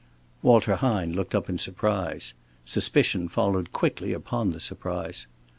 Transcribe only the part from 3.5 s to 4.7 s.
quickly upon the